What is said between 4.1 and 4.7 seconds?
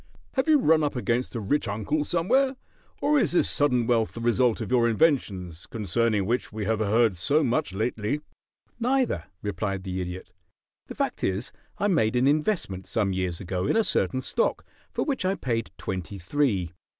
the result